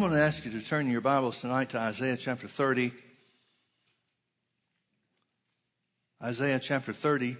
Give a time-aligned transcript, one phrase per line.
[0.00, 2.90] I'm going to ask you to turn your Bibles tonight to Isaiah chapter 30.
[6.22, 7.36] Isaiah chapter 30.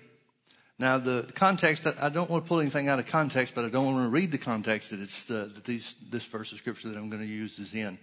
[0.79, 3.87] Now, the context, I don't want to pull anything out of context, but I don't
[3.87, 6.99] want to read the context that, it's, uh, that these, this verse of scripture that
[6.99, 7.99] I'm going to use is in.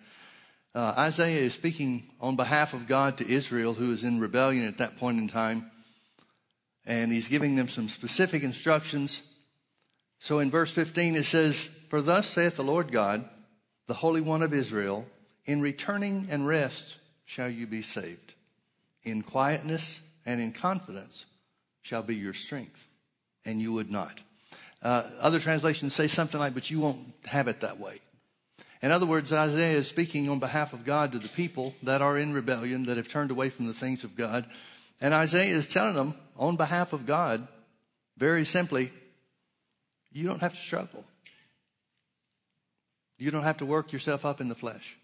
[0.74, 4.80] Uh, Isaiah is speaking on behalf of God to Israel, who is in rebellion at
[4.80, 5.70] that point in time.
[6.84, 9.22] And he's giving them some specific instructions.
[10.18, 13.30] So in verse 15, it says, For thus saith the Lord God,
[13.88, 15.06] the Holy One of Israel,
[15.46, 18.34] in returning and rest shall you be saved.
[19.04, 21.26] In quietness and in confidence
[21.82, 22.86] shall be your strength,
[23.46, 24.20] and you would not.
[24.84, 28.00] Uh, other translations say something like, but you won't have it that way.
[28.82, 32.18] In other words, Isaiah is speaking on behalf of God to the people that are
[32.18, 34.46] in rebellion, that have turned away from the things of God.
[35.02, 37.48] And Isaiah is telling them on behalf of God,
[38.18, 38.92] very simply,
[40.12, 41.06] you don't have to struggle.
[43.18, 44.98] You don't have to work yourself up in the flesh.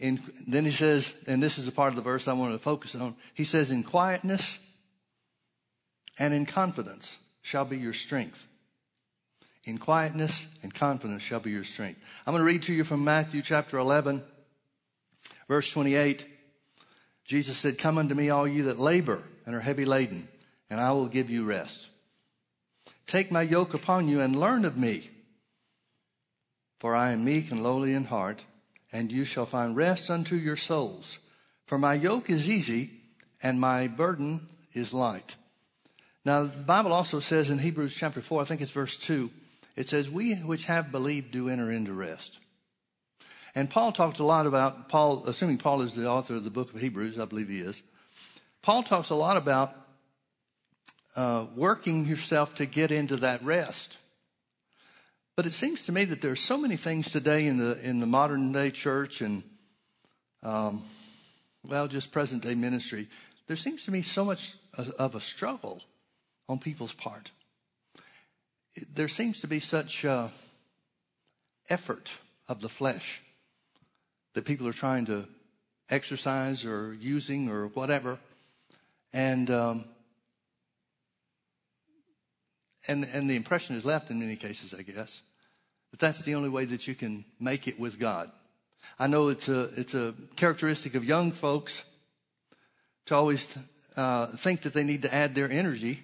[0.00, 2.58] And then he says, and this is a part of the verse I want to
[2.58, 3.14] focus on.
[3.34, 4.58] He says, in quietness
[6.18, 8.46] and in confidence shall be your strength.
[9.64, 12.00] In quietness and confidence shall be your strength.
[12.26, 14.22] I'm going to read to you from Matthew chapter 11,
[15.46, 16.26] verse 28.
[17.24, 20.26] Jesus said, Come unto me, all you that labor and are heavy laden,
[20.68, 21.88] and I will give you rest.
[23.06, 25.10] Take my yoke upon you and learn of me
[26.82, 28.42] for I am meek and lowly in heart,
[28.92, 31.20] and you shall find rest unto your souls.
[31.64, 32.90] For my yoke is easy
[33.40, 35.36] and my burden is light.
[36.24, 39.30] Now, the Bible also says in Hebrews chapter 4, I think it's verse 2,
[39.76, 42.40] it says, We which have believed do enter into rest.
[43.54, 46.74] And Paul talks a lot about, Paul, assuming Paul is the author of the book
[46.74, 47.80] of Hebrews, I believe he is.
[48.60, 49.72] Paul talks a lot about
[51.14, 53.98] uh, working yourself to get into that rest.
[55.34, 58.00] But it seems to me that there are so many things today in the in
[58.00, 59.42] the modern day church and
[60.42, 60.84] um,
[61.64, 63.08] well, just present day ministry.
[63.46, 65.82] There seems to me so much of a struggle
[66.48, 67.30] on people's part.
[68.94, 70.28] There seems to be such uh,
[71.68, 72.10] effort
[72.48, 73.22] of the flesh
[74.34, 75.26] that people are trying to
[75.88, 78.18] exercise or using or whatever,
[79.12, 79.84] and um,
[82.88, 85.22] and, and the impression is left in many cases, I guess,
[85.90, 88.30] that that's the only way that you can make it with God.
[88.98, 91.84] I know it's a, it's a characteristic of young folks
[93.06, 93.56] to always
[93.96, 96.02] uh, think that they need to add their energy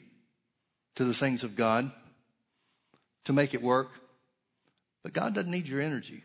[0.96, 1.90] to the things of God
[3.24, 3.90] to make it work.
[5.02, 6.24] But God doesn't need your energy.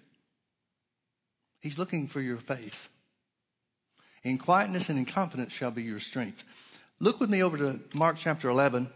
[1.62, 2.90] He's looking for your faith.
[4.24, 6.44] In quietness and in confidence shall be your strength.
[7.00, 8.90] Look with me over to Mark chapter 11.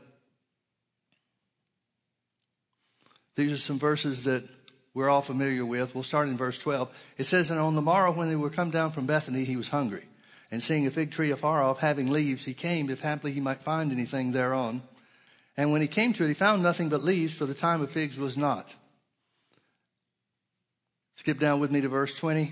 [3.37, 4.43] These are some verses that
[4.95, 5.93] we're all familiar with.
[5.93, 6.89] We'll start in verse 12.
[7.19, 9.69] It says, And on the morrow when they were come down from Bethany, he was
[9.69, 10.03] hungry.
[10.49, 13.59] And seeing a fig tree afar off, having leaves, he came, if haply he might
[13.59, 14.81] find anything thereon.
[15.55, 17.91] And when he came to it, he found nothing but leaves, for the time of
[17.91, 18.73] figs was not.
[21.17, 22.51] Skip down with me to verse 20.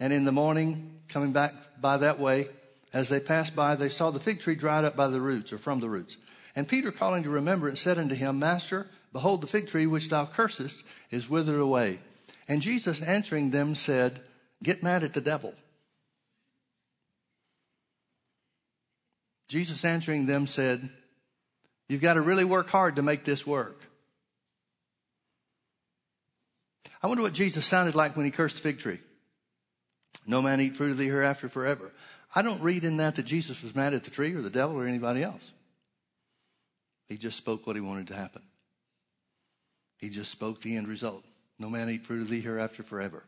[0.00, 2.48] And in the morning, coming back by that way,
[2.94, 5.58] as they passed by, they saw the fig tree dried up by the roots, or
[5.58, 6.16] from the roots.
[6.56, 10.26] And Peter, calling to remembrance, said unto him, Master, Behold, the fig tree which thou
[10.26, 12.00] cursest is withered away.
[12.46, 14.20] And Jesus answering them said,
[14.62, 15.54] Get mad at the devil.
[19.48, 20.88] Jesus answering them said,
[21.88, 23.82] You've got to really work hard to make this work.
[27.02, 29.00] I wonder what Jesus sounded like when he cursed the fig tree.
[30.26, 31.92] No man eat fruit of thee hereafter forever.
[32.34, 34.76] I don't read in that that Jesus was mad at the tree or the devil
[34.76, 35.50] or anybody else.
[37.06, 38.42] He just spoke what he wanted to happen.
[39.98, 41.24] He just spoke the end result.
[41.58, 43.24] No man eat fruit of thee hereafter forever.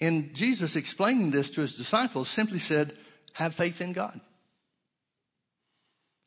[0.00, 2.96] And Jesus explaining this to his disciples simply said,
[3.32, 4.20] have faith in God.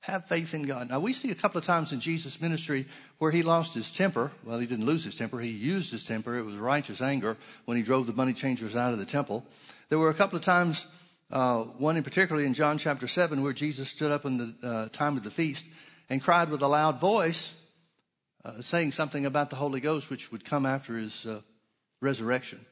[0.01, 0.89] Have faith in God.
[0.89, 2.87] Now we see a couple of times in Jesus' ministry
[3.19, 4.31] where he lost his temper.
[4.43, 5.39] Well, he didn't lose his temper.
[5.39, 6.37] He used his temper.
[6.37, 9.45] It was righteous anger when he drove the money changers out of the temple.
[9.89, 10.87] There were a couple of times,
[11.31, 14.87] uh, one in particularly in John chapter 7 where Jesus stood up in the uh,
[14.89, 15.67] time of the feast
[16.09, 17.53] and cried with a loud voice
[18.43, 21.41] uh, saying something about the Holy Ghost, which would come after his uh,
[22.01, 22.65] resurrection.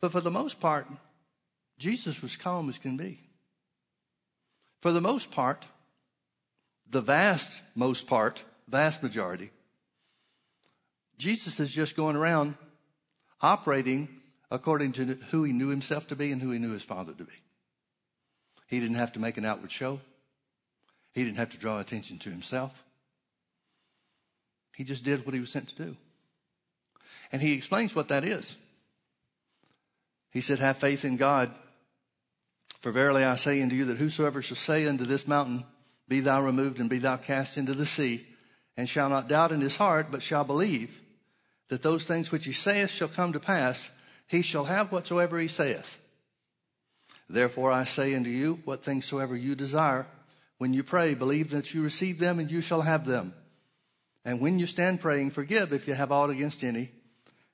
[0.00, 0.86] But for the most part,
[1.78, 3.20] Jesus was calm as can be.
[4.80, 5.64] For the most part,
[6.88, 9.50] the vast most part, vast majority,
[11.18, 12.54] Jesus is just going around
[13.42, 14.08] operating
[14.50, 17.24] according to who he knew himself to be and who he knew his Father to
[17.24, 17.32] be.
[18.66, 20.00] He didn't have to make an outward show.
[21.12, 22.72] He didn't have to draw attention to himself.
[24.76, 25.96] He just did what he was sent to do.
[27.32, 28.54] And he explains what that is.
[30.30, 31.50] He said, Have faith in God.
[32.80, 35.64] For verily I say unto you that whosoever shall say unto this mountain,
[36.08, 38.26] Be thou removed and be thou cast into the sea,
[38.76, 40.98] and shall not doubt in his heart, but shall believe
[41.68, 43.90] that those things which he saith shall come to pass,
[44.26, 45.98] he shall have whatsoever he saith.
[47.28, 50.06] Therefore I say unto you, what things soever you desire,
[50.58, 53.34] when you pray, believe that you receive them and you shall have them.
[54.24, 56.90] And when you stand praying, forgive if you have aught against any,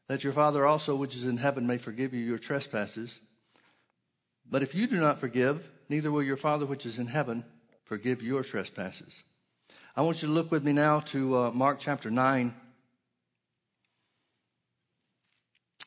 [0.09, 3.19] that your Father also which is in heaven may forgive you your trespasses.
[4.49, 7.45] But if you do not forgive, neither will your Father which is in heaven
[7.85, 9.23] forgive your trespasses.
[9.97, 12.55] I want you to look with me now to uh, Mark chapter 9.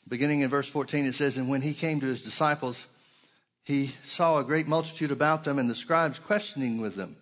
[0.07, 2.87] Beginning in verse 14, it says, And when he came to his disciples,
[3.63, 7.17] he saw a great multitude about them and the scribes questioning with them.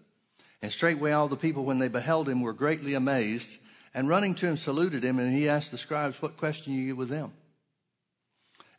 [0.62, 3.57] And straightway all the people, when they beheld him, were greatly amazed,
[3.94, 7.09] and running to him saluted him, and he asked the scribes, What question you with
[7.09, 7.31] them?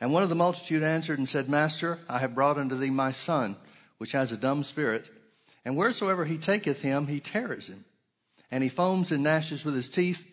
[0.00, 3.12] And one of the multitude answered and said, Master, I have brought unto thee my
[3.12, 3.56] son,
[3.98, 5.08] which has a dumb spirit,
[5.64, 7.84] and wheresoever he taketh him, he tears him.
[8.50, 10.24] And he foams and gnashes with his teeth,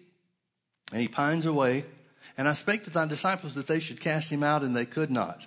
[0.91, 1.85] and he pines away.
[2.37, 5.11] And I spake to thy disciples that they should cast him out, and they could
[5.11, 5.45] not.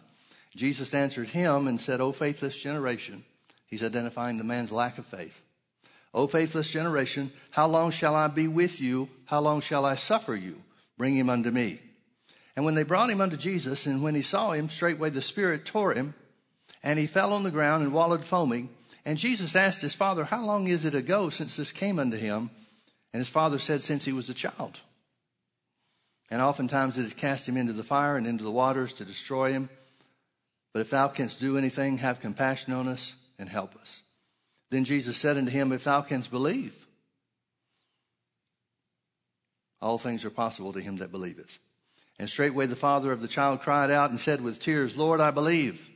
[0.55, 3.25] Jesus answered him and said, O faithless generation.
[3.67, 5.41] He's identifying the man's lack of faith.
[6.15, 9.09] O faithless generation, how long shall I be with you?
[9.27, 10.63] How long shall I suffer you?
[10.97, 11.81] Bring him unto me.
[12.57, 15.65] And when they brought him unto Jesus, and when he saw him, straightway the Spirit
[15.65, 16.15] tore him,
[16.83, 18.71] and he fell on the ground and wallowed foaming.
[19.05, 22.51] And Jesus asked his father, How long is it ago since this came unto him?
[23.13, 24.81] And his father said, Since he was a child.
[26.31, 29.53] And oftentimes it has cast him into the fire and into the waters to destroy
[29.53, 29.71] him.
[30.73, 34.03] But if thou canst do anything, have compassion on us and help us.
[34.71, 36.75] Then Jesus said unto him, If thou canst believe,
[39.81, 41.59] all things are possible to him that believeth.
[42.19, 45.31] And straightway the father of the child cried out and said with tears, Lord, I
[45.31, 45.89] believe.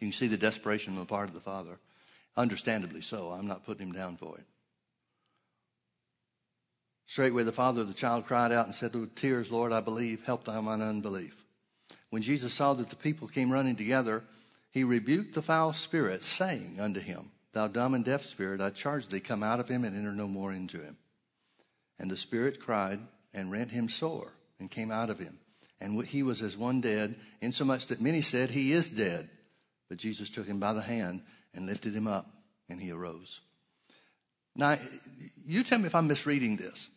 [0.00, 1.78] You can see the desperation on the part of the father.
[2.36, 3.30] Understandably so.
[3.30, 4.44] I'm not putting him down for it.
[7.06, 10.24] Straightway the father of the child cried out and said with tears, Lord, I believe.
[10.24, 11.34] Help thou mine unbelief.
[12.10, 14.22] When Jesus saw that the people came running together,
[14.70, 19.08] he rebuked the foul spirit, saying unto him, Thou dumb and deaf spirit, I charge
[19.08, 20.98] thee, come out of him and enter no more into him.
[21.98, 23.00] And the spirit cried
[23.32, 25.38] and rent him sore and came out of him.
[25.80, 29.30] And he was as one dead, insomuch that many said, He is dead.
[29.88, 31.22] But Jesus took him by the hand
[31.54, 32.28] and lifted him up,
[32.68, 33.40] and he arose.
[34.54, 34.76] Now,
[35.46, 36.90] you tell me if I'm misreading this,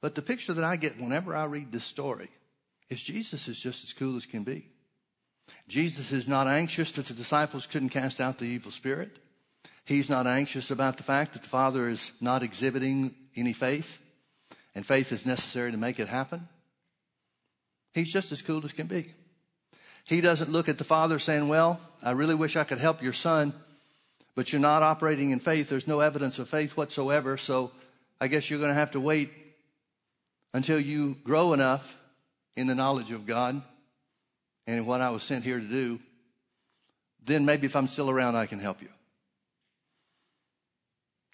[0.00, 2.30] but the picture that I get whenever I read this story
[2.88, 4.70] is Jesus is just as cool as can be.
[5.68, 9.18] Jesus is not anxious that the disciples couldn't cast out the evil spirit.
[9.86, 14.00] He's not anxious about the fact that the Father is not exhibiting any faith,
[14.74, 16.48] and faith is necessary to make it happen.
[17.94, 19.14] He's just as cool as can be.
[20.04, 23.12] He doesn't look at the Father saying, Well, I really wish I could help your
[23.12, 23.54] son,
[24.34, 25.68] but you're not operating in faith.
[25.68, 27.70] There's no evidence of faith whatsoever, so
[28.20, 29.30] I guess you're going to have to wait
[30.52, 31.96] until you grow enough
[32.56, 33.62] in the knowledge of God
[34.66, 36.00] and what I was sent here to do.
[37.24, 38.88] Then maybe if I'm still around, I can help you.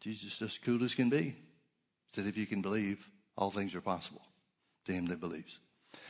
[0.02, 1.37] Jesus, as cool as can be,
[2.08, 3.06] said, If you can believe,
[3.37, 4.22] all things are possible
[4.84, 5.58] to him that believes.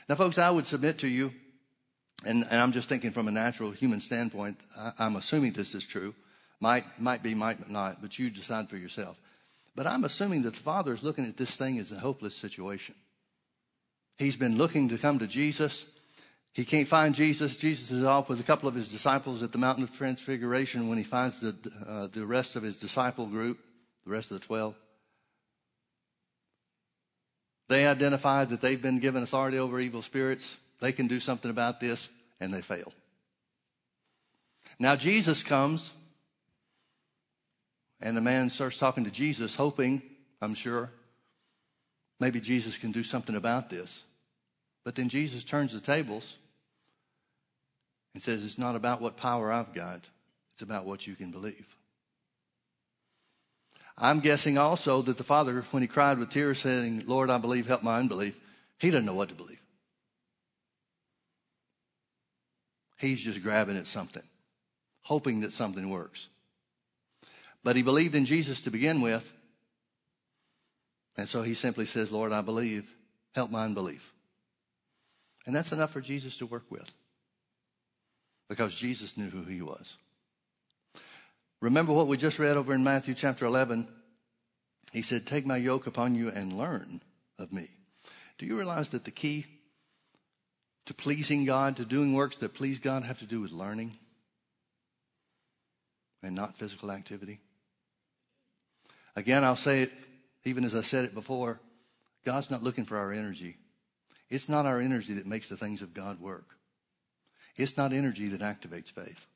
[0.09, 1.33] Now, folks, I would submit to you,
[2.25, 5.85] and, and I'm just thinking from a natural human standpoint, I, I'm assuming this is
[5.85, 6.15] true.
[6.59, 9.21] Might, might be, might not, but you decide for yourself.
[9.75, 12.95] But I'm assuming that the Father is looking at this thing as a hopeless situation.
[14.17, 15.85] He's been looking to come to Jesus.
[16.53, 17.59] He can't find Jesus.
[17.59, 20.99] Jesus is off with a couple of his disciples at the Mountain of Transfiguration when
[20.99, 21.55] he finds the,
[21.87, 23.59] uh, the rest of his disciple group,
[24.05, 24.75] the rest of the 12.
[27.69, 30.57] They identify that they've been given authority over evil spirits.
[30.81, 32.09] They can do something about this,
[32.41, 32.93] and they fail.
[34.79, 35.93] Now Jesus comes,
[38.01, 40.03] and the man starts talking to Jesus, hoping,
[40.41, 40.91] I'm sure,
[42.19, 44.03] maybe Jesus can do something about this.
[44.85, 46.37] But then Jesus turns the tables
[48.13, 50.01] and says, It's not about what power I've got,
[50.55, 51.67] it's about what you can believe.
[53.97, 57.67] I'm guessing also that the father, when he cried with tears, saying, Lord, I believe,
[57.67, 58.39] help my unbelief,
[58.79, 59.61] he doesn't know what to believe.
[62.99, 64.23] He's just grabbing at something,
[65.03, 66.29] hoping that something works.
[67.65, 69.33] But he believed in Jesus to begin with.
[71.17, 72.89] And so he simply says, Lord, I believe,
[73.35, 74.13] help my unbelief.
[75.47, 76.91] And that's enough for Jesus to work with
[78.49, 79.97] because Jesus knew who he was.
[81.63, 83.87] Remember what we just read over in Matthew chapter 11?
[84.93, 87.01] He said, Take my yoke upon you and learn
[87.39, 87.69] of me.
[88.37, 89.47] Do you realize that the key
[90.87, 93.97] to pleasing God, to doing works that please God, have to do with learning
[96.21, 97.39] and not physical activity?
[99.15, 99.93] Again, I'll say it,
[100.45, 101.61] even as I said it before
[102.25, 103.57] God's not looking for our energy.
[104.29, 106.57] It's not our energy that makes the things of God work.
[107.55, 109.29] It's not energy that activates faith.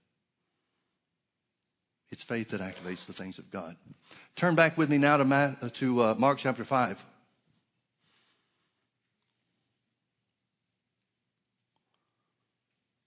[2.11, 3.77] It's faith that activates the things of God.
[4.37, 7.05] Turn back with me now to, to uh, Mark chapter 5.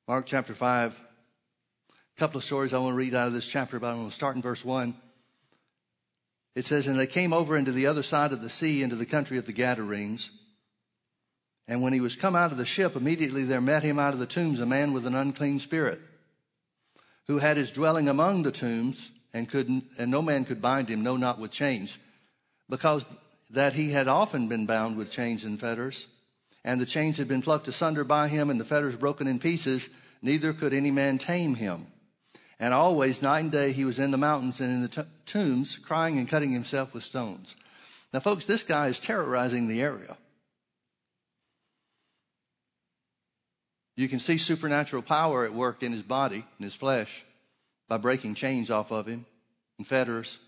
[0.07, 0.99] Mark chapter 5.
[1.91, 4.09] A couple of stories I want to read out of this chapter, but I'm going
[4.09, 4.95] to start in verse 1.
[6.55, 9.05] It says, And they came over into the other side of the sea, into the
[9.05, 10.31] country of the Gadarenes.
[11.67, 14.19] And when he was come out of the ship, immediately there met him out of
[14.19, 16.01] the tombs a man with an unclean spirit,
[17.29, 21.01] who had his dwelling among the tombs, and, could, and no man could bind him,
[21.01, 21.97] no, not with chains,
[22.69, 23.05] because
[23.51, 26.07] that he had often been bound with chains and fetters
[26.63, 29.89] and the chains had been plucked asunder by him and the fetters broken in pieces,
[30.21, 31.87] neither could any man tame him.
[32.59, 35.77] And always, night and day, he was in the mountains and in the t- tombs,
[35.77, 37.55] crying and cutting himself with stones.
[38.13, 40.17] Now, folks, this guy is terrorizing the area.
[43.99, 47.25] You can see supernatural power at work in his body, in his flesh,
[47.89, 49.25] by breaking chains off of him
[49.77, 50.39] and fetters,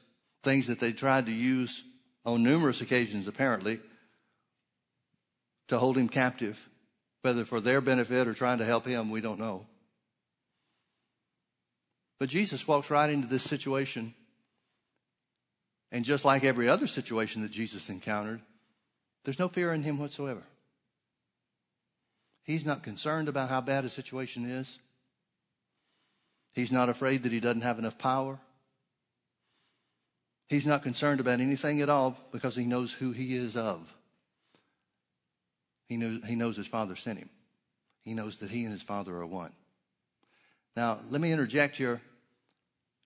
[0.42, 1.84] things that they tried to use
[2.24, 3.82] on numerous occasions, apparently,
[5.68, 6.58] to hold him captive,
[7.24, 9.66] whether for their benefit or trying to help him, we don't know.
[12.20, 14.14] But Jesus walks right into this situation.
[15.92, 18.40] And just like every other situation that Jesus encountered,
[19.26, 20.44] there's no fear in him whatsoever.
[22.44, 24.80] He's not concerned about how bad a situation is.
[26.54, 28.40] He's not afraid that he doesn't have enough power.
[30.48, 33.94] He's not concerned about anything at all because he knows who he is of.
[35.88, 37.30] He knows, he knows his father sent him.
[38.04, 39.54] He knows that he and his father are one.
[40.76, 42.02] Now, let me interject here.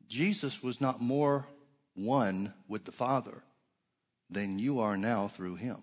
[0.08, 1.48] Jesus was not more
[1.96, 3.44] one with the Father
[4.30, 5.78] than you are now through him.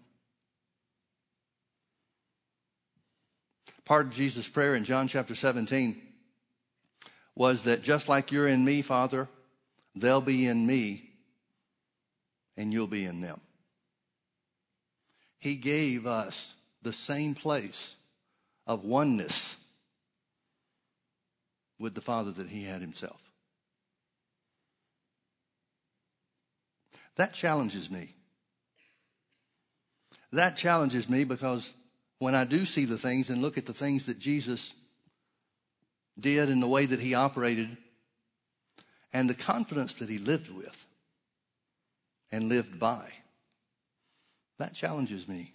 [3.85, 6.01] Part of Jesus' prayer in John chapter 17
[7.35, 9.29] was that just like you're in me, Father,
[9.97, 11.11] they'll be in me
[12.57, 13.41] and you'll be in them.
[15.39, 17.97] He gave us the same place
[18.67, 19.57] of oneness
[21.79, 23.21] with the Father that he had himself.
[27.17, 28.15] That challenges me.
[30.33, 31.75] That challenges me because
[32.23, 34.75] when I do see the things and look at the things that Jesus
[36.21, 37.77] did and the way that he operated
[39.13, 40.87] and the confidence that he lived with
[42.31, 43.09] and lived by,
[44.59, 45.53] that challenges me.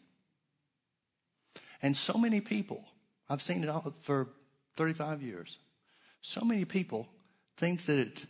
[1.82, 2.84] And so many people,
[3.30, 4.28] I've seen it all for
[4.76, 5.60] 35 years.
[6.20, 7.08] So many people
[7.56, 8.26] think that it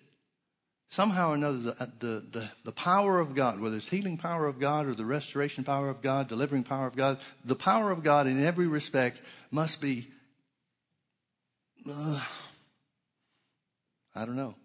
[0.90, 4.60] somehow or another the, the, the, the, power of God, whether it's healing power of
[4.60, 8.28] God or the restoration power of God, delivering power of God, the power of God
[8.28, 10.08] in every respect must be,
[11.90, 12.22] uh,
[14.16, 14.56] I don't know,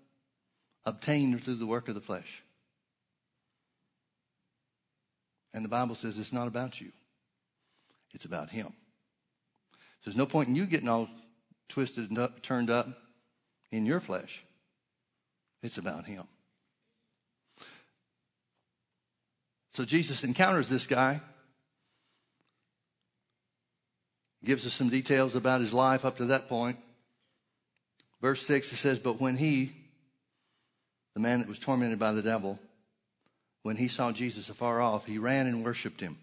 [0.84, 2.42] obtained through the work of the flesh.
[5.54, 6.92] And the Bible says it's not about you.
[8.14, 8.72] It's about Him.
[9.72, 11.08] So there's no point in you getting all
[11.68, 12.88] twisted and up, turned up
[13.70, 14.42] in your flesh.
[15.62, 16.24] It's about Him.
[19.72, 21.20] So Jesus encounters this guy,
[24.44, 26.78] gives us some details about his life up to that point.
[28.20, 29.72] Verse 6, it says, But when he,
[31.14, 32.58] the man that was tormented by the devil,
[33.62, 36.18] when he saw Jesus afar off, he ran and worshiped him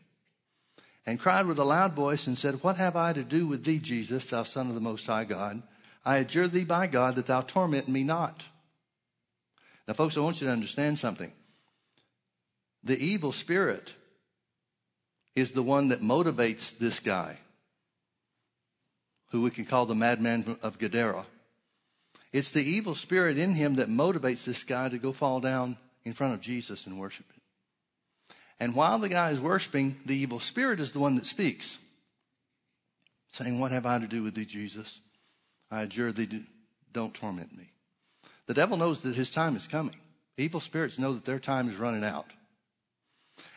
[1.06, 3.80] and cried with a loud voice and said, What have I to do with thee,
[3.80, 5.64] Jesus, thou Son of the Most High God?
[6.06, 8.44] I adjure thee by God that thou torment me not.
[9.90, 11.32] Now, folks, I want you to understand something.
[12.84, 13.92] The evil spirit
[15.36, 17.40] is the one that motivates this guy,
[19.32, 21.26] who we can call the madman of Gadara.
[22.32, 26.14] It's the evil spirit in him that motivates this guy to go fall down in
[26.14, 27.42] front of Jesus and worship him.
[28.60, 31.80] And while the guy is worshiping, the evil spirit is the one that speaks,
[33.32, 35.00] saying, What have I to do with thee, Jesus?
[35.72, 36.46] I adjure thee,
[36.94, 37.72] don't torment me.
[38.50, 39.96] The devil knows that his time is coming.
[40.36, 42.32] Evil spirits know that their time is running out.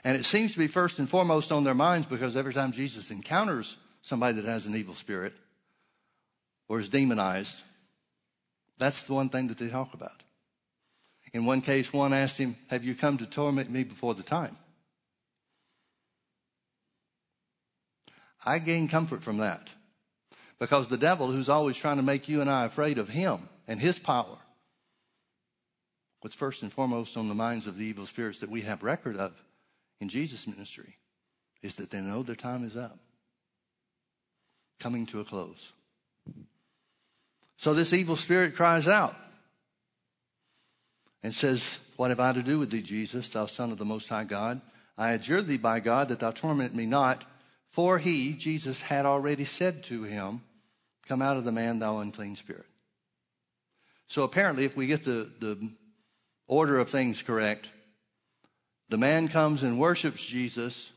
[0.04, 3.10] And it seems to be first and foremost on their minds because every time Jesus
[3.10, 5.32] encounters somebody that has an evil spirit
[6.68, 7.56] or is demonized,
[8.76, 10.22] that's the one thing that they talk about.
[11.32, 14.58] In one case, one asked him, Have you come to torment me before the time?
[18.44, 19.70] I gain comfort from that
[20.58, 23.80] Because the devil, who's always trying to make you and I afraid of him and
[23.80, 24.36] his power,
[26.22, 29.16] what's first and foremost on the minds of the evil spirits that we have record
[29.16, 29.32] of
[30.00, 30.96] in Jesus' ministry
[31.62, 32.98] is that they know their time is up,
[34.80, 35.72] coming to a close.
[37.56, 39.16] So this evil spirit cries out
[41.22, 44.08] and says, What have I to do with thee, Jesus, thou Son of the Most
[44.08, 44.60] High God?
[44.96, 47.24] I adjure thee by God that thou torment me not.
[47.70, 50.42] For he, Jesus, had already said to him,
[51.06, 52.66] Come out of the man, thou unclean spirit.
[54.06, 55.70] So apparently, if we get the, the
[56.46, 57.68] order of things correct,
[58.88, 60.92] the man comes and worships Jesus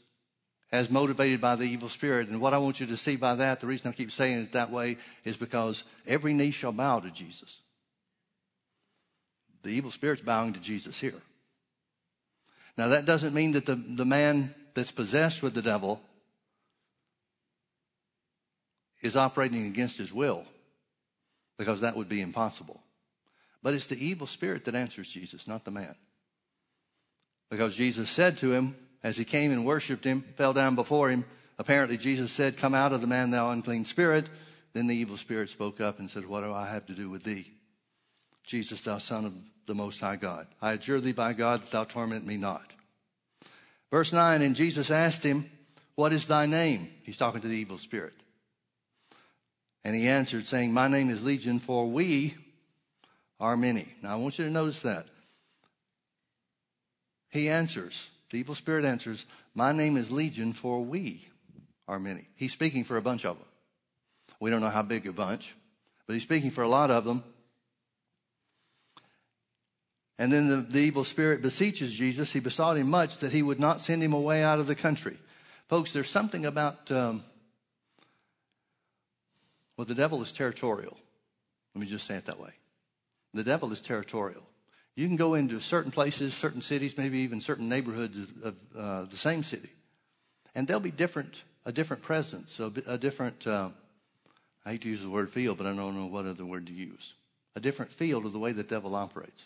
[0.71, 2.27] as motivated by the evil spirit.
[2.27, 4.51] And what I want you to see by that, the reason I keep saying it
[4.51, 7.59] that way, is because every knee shall bow to Jesus.
[9.63, 11.21] The evil spirit's bowing to Jesus here.
[12.77, 16.01] Now, that doesn't mean that the, the man that's possessed with the devil
[19.01, 20.43] is operating against his will,
[21.57, 22.81] because that would be impossible.
[23.65, 25.95] But it's the evil spirit that answers Jesus, not the man.
[27.49, 31.25] Because Jesus said to him, as he came and worshiped him, fell down before him,
[31.57, 34.29] apparently Jesus said, Come out of the man, thou unclean spirit.
[34.73, 37.23] Then the evil spirit spoke up and said, What do I have to do with
[37.23, 37.51] thee?
[38.43, 39.33] Jesus, thou Son of
[39.65, 40.45] the Most High God.
[40.61, 42.71] I adjure thee by God that thou torment me not.
[43.89, 45.49] Verse 9, and Jesus asked him,
[45.95, 46.89] What is thy name?
[47.01, 48.13] He's talking to the evil spirit.
[49.83, 52.35] And he answered, saying, My name is Legion, for we
[53.39, 53.87] are many.
[54.01, 55.07] Now I want you to notice that.
[57.29, 61.25] He answers, the evil spirit answers, My name is Legion, for we
[61.87, 62.27] are many.
[62.35, 63.47] He's speaking for a bunch of them.
[64.39, 65.55] We don't know how big a bunch,
[66.07, 67.23] but he's speaking for a lot of them.
[70.17, 72.31] And then the, the, evil spirit beseeches Jesus.
[72.31, 75.17] He besought him much that he would not send him away out of the country.
[75.67, 77.23] Folks, there's something about, um,
[79.75, 80.97] well, the devil is territorial.
[81.73, 82.51] Let me just say it that way.
[83.35, 84.43] The devil is territorial.
[84.95, 89.17] You can go into certain places, certain cities, maybe even certain neighborhoods of, uh, the
[89.17, 89.69] same city,
[90.55, 93.71] and there'll be different, a different presence, a, a different, uh,
[94.65, 96.73] I hate to use the word feel, but I don't know what other word to
[96.73, 97.13] use.
[97.57, 99.43] A different field of the way the devil operates.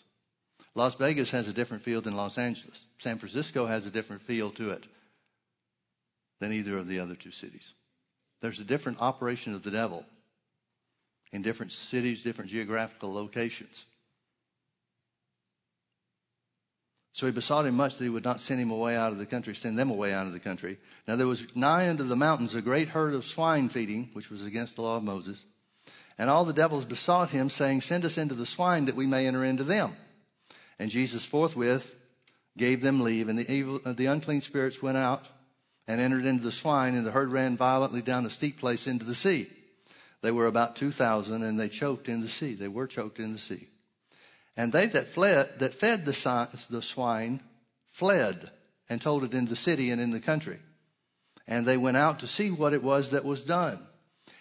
[0.76, 2.86] Las Vegas has a different field than Los Angeles.
[2.98, 4.84] San Francisco has a different feel to it
[6.38, 7.72] than either of the other two cities.
[8.40, 10.06] There's a different operation of the devil
[11.32, 13.84] in different cities, different geographical locations.
[17.12, 19.26] So he besought him much that he would not send him away out of the
[19.26, 20.78] country, send them away out of the country.
[21.06, 24.42] Now there was nigh unto the mountains a great herd of swine feeding, which was
[24.42, 25.44] against the law of Moses.
[26.16, 29.26] And all the devils besought him, saying, Send us into the swine that we may
[29.26, 29.96] enter into them.
[30.78, 31.94] And Jesus forthwith
[32.56, 35.26] gave them leave, and the, evil, uh, the unclean spirits went out
[35.86, 39.04] and entered into the swine, and the herd ran violently down a steep place into
[39.04, 39.48] the sea.
[40.22, 42.54] They were about 2,000, and they choked in the sea.
[42.54, 43.68] They were choked in the sea.
[44.56, 47.40] And they that fled, that fed the, swine,
[47.90, 48.50] fled
[48.88, 50.58] and told it in the city and in the country.
[51.46, 53.80] And they went out to see what it was that was done.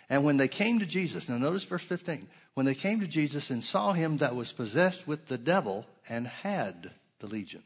[0.09, 2.27] And when they came to Jesus, now notice verse 15.
[2.55, 6.27] When they came to Jesus and saw him that was possessed with the devil and
[6.27, 7.63] had the legion.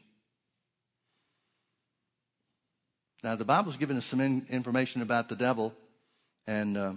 [3.22, 5.74] Now, the Bible's given us some in, information about the devil
[6.46, 6.92] and uh,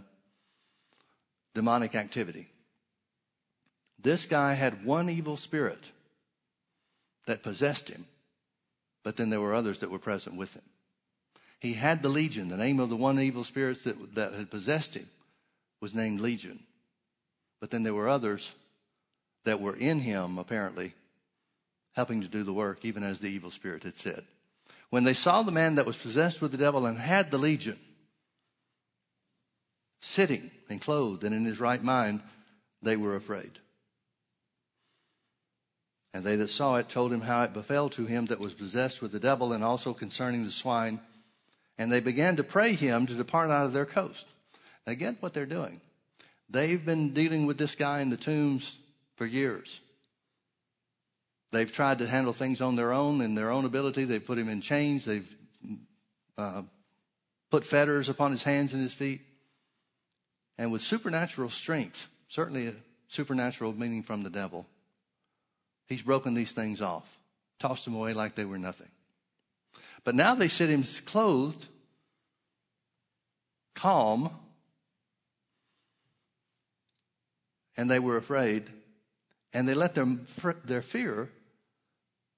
[1.57, 2.47] demonic activity.
[3.99, 5.89] This guy had one evil spirit
[7.25, 8.05] that possessed him,
[9.03, 10.61] but then there were others that were present with him.
[11.59, 12.49] He had the legion.
[12.49, 15.09] The name of the one evil spirit that, that had possessed him
[15.81, 16.59] was named Legion.
[17.59, 18.53] But then there were others
[19.43, 20.93] that were in him, apparently,
[21.95, 24.23] helping to do the work, even as the evil spirit had said.
[24.91, 27.79] When they saw the man that was possessed with the devil and had the legion,
[30.07, 32.21] sitting and clothed and in his right mind,
[32.81, 33.59] they were afraid.
[36.13, 39.01] And they that saw it told him how it befell to him that was possessed
[39.01, 40.99] with the devil, and also concerning the swine.
[41.77, 44.25] And they began to pray him to depart out of their coast.
[44.87, 45.79] Now, get what they're doing.
[46.49, 48.77] They've been dealing with this guy in the tombs
[49.15, 49.79] for years.
[51.51, 54.05] They've tried to handle things on their own in their own ability.
[54.05, 55.05] They've put him in chains.
[55.05, 55.27] They've
[56.37, 56.63] uh,
[57.51, 59.21] put fetters upon his hands and his feet.
[60.57, 62.73] And with supernatural strength, certainly a
[63.07, 64.65] supernatural meaning from the devil,
[65.87, 67.17] he's broken these things off,
[67.59, 68.89] tossed them away like they were nothing.
[70.03, 71.67] But now they sit him clothed,
[73.75, 74.29] calm,
[77.75, 78.63] and they were afraid,
[79.53, 80.07] and they let their,
[80.65, 81.29] their fear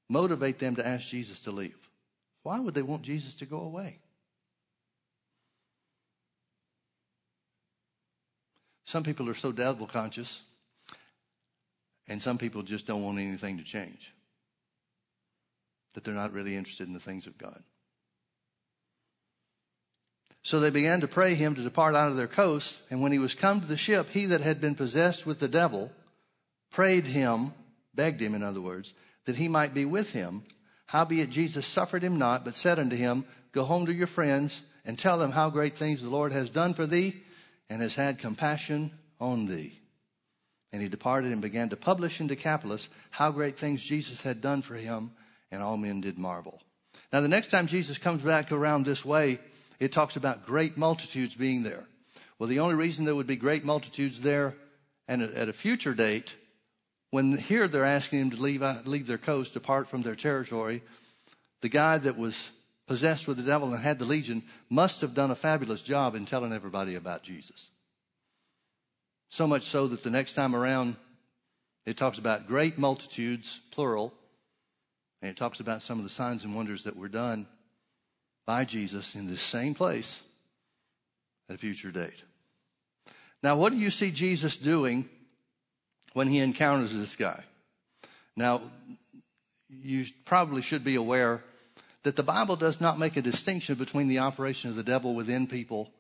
[0.10, 1.78] motivate them to ask Jesus to leave.
[2.44, 4.00] Why would they want Jesus to go away?
[8.90, 10.42] Some people are so devil conscious,
[12.08, 14.12] and some people just don't want anything to change.
[15.94, 17.62] That they're not really interested in the things of God.
[20.42, 22.80] So they began to pray him to depart out of their coast.
[22.90, 25.48] And when he was come to the ship, he that had been possessed with the
[25.48, 25.92] devil
[26.72, 27.54] prayed him,
[27.94, 30.42] begged him, in other words, that he might be with him.
[30.88, 34.98] Howbeit Jesus suffered him not, but said unto him, Go home to your friends and
[34.98, 37.22] tell them how great things the Lord has done for thee
[37.70, 39.80] and has had compassion on thee.
[40.72, 44.62] And he departed and began to publish in Decapolis how great things Jesus had done
[44.62, 45.12] for him,
[45.52, 46.62] and all men did marvel.
[47.12, 49.40] Now, the next time Jesus comes back around this way,
[49.80, 51.86] it talks about great multitudes being there.
[52.38, 54.56] Well, the only reason there would be great multitudes there
[55.10, 56.36] and at a future date,
[57.10, 60.84] when here they're asking him to leave, uh, leave their coast, depart from their territory,
[61.62, 62.52] the guy that was
[62.90, 66.26] possessed with the devil and had the legion must have done a fabulous job in
[66.26, 67.68] telling everybody about Jesus.
[69.30, 70.96] So much so that the next time around,
[71.86, 74.12] it talks about great multitudes, plural,
[75.22, 77.46] and it talks about some of the signs and wonders that were done
[78.48, 80.20] by Jesus in this same place
[81.48, 82.24] at a future date.
[83.44, 85.08] Now, what do you see Jesus doing
[86.14, 87.44] when he encounters this guy?
[88.36, 88.64] Now,
[89.70, 91.44] you probably should be aware
[92.04, 95.48] that the Bible does not make a distinction between the operation of the devil within
[95.48, 95.92] people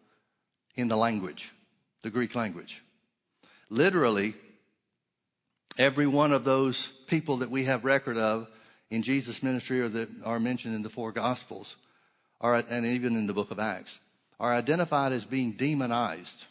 [0.76, 1.52] in the language,
[2.04, 2.82] the Greek language.
[3.70, 4.34] Literally,
[5.78, 8.48] every one of those people that we have record of
[8.90, 11.76] in Jesus' ministry or that are mentioned in the four Gospels
[12.42, 14.00] are, and even in the book of Acts,
[14.40, 16.46] are identified as being demonized.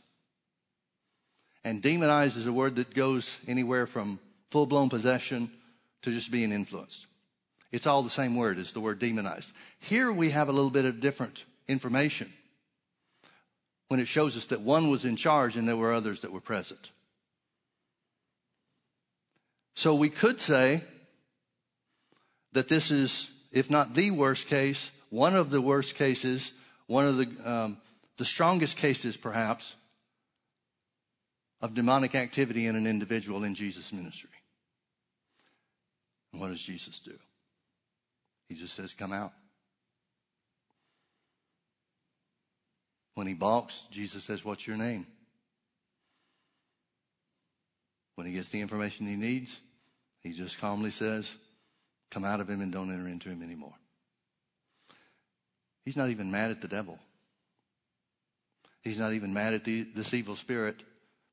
[1.64, 5.50] And demonized is a word that goes anywhere from full blown possession
[6.02, 7.06] to just being influenced.
[7.70, 9.52] It's all the same word as the word demonized.
[9.78, 12.33] Here we have a little bit of different information
[13.88, 16.40] when it shows us that one was in charge and there were others that were
[16.40, 16.90] present.
[19.74, 20.83] So we could say
[22.52, 26.52] that this is, if not the worst case, one of the worst cases,
[26.87, 27.78] one of the, um,
[28.16, 29.74] the strongest cases perhaps
[31.61, 34.31] of demonic activity in an individual in Jesus' ministry.
[36.33, 37.18] And what does Jesus do?
[38.48, 39.32] He just says, Come out.
[43.14, 45.06] When he balks, Jesus says, What's your name?
[48.14, 49.61] When he gets the information he needs,
[50.22, 51.34] he just calmly says,
[52.11, 53.74] Come out of him and don't enter into him anymore.
[55.84, 56.98] He's not even mad at the devil.
[58.82, 60.82] He's not even mad at the, this evil spirit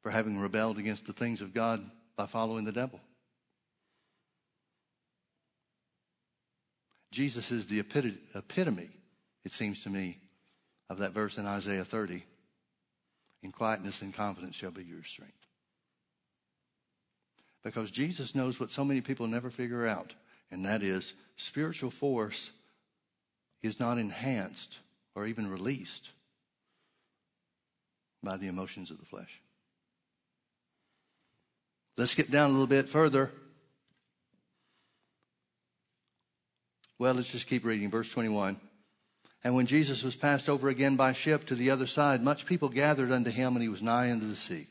[0.01, 1.83] for having rebelled against the things of God
[2.15, 2.99] by following the devil.
[7.15, 8.89] Jesus is the epitome,
[9.45, 10.17] it seems to me,
[10.89, 12.21] of that verse in Isaiah 30.
[13.41, 15.33] In quietness and confidence shall be your strength.
[17.63, 20.13] Because Jesus knows what so many people never figure out,
[20.51, 22.51] and that is spiritual force
[23.63, 24.79] is not enhanced
[25.15, 26.09] or even released
[28.21, 29.39] by the emotions of the flesh.
[31.95, 33.31] Let's get down a little bit further.
[36.97, 37.91] Well, let's just keep reading.
[37.91, 38.59] Verse 21.
[39.43, 42.69] And when Jesus was passed over again by ship to the other side, much people
[42.69, 44.67] gathered unto him, and he was nigh unto the sea.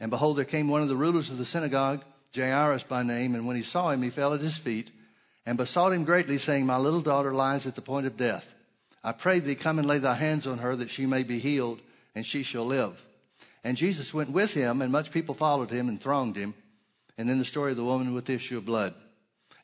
[0.00, 2.02] And behold, there came one of the rulers of the synagogue,
[2.34, 4.90] Jairus by name, and when he saw him, he fell at his feet
[5.46, 8.52] and besought him greatly, saying, My little daughter lies at the point of death.
[9.04, 11.80] I pray thee, come and lay thy hands on her, that she may be healed,
[12.14, 13.04] and she shall live.
[13.62, 16.54] And Jesus went with him, and much people followed him and thronged him.
[17.18, 18.94] And then the story of the woman with the issue of blood.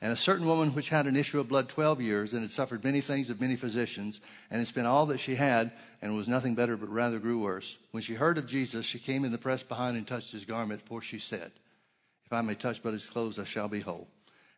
[0.00, 2.84] And a certain woman which had an issue of blood 12 years, and had suffered
[2.84, 6.54] many things of many physicians, and had spent all that she had, and was nothing
[6.54, 7.76] better, but rather grew worse.
[7.90, 10.82] When she heard of Jesus, she came in the press behind and touched his garment,
[10.86, 11.50] for she said,
[12.26, 14.06] If I may touch but his clothes, I shall be whole.